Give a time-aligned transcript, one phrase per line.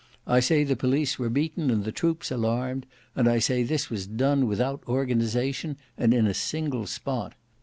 [0.25, 4.07] I say the police were beaten and the troops alarmed; and I say this was
[4.07, 7.35] done without organization and in a single spot.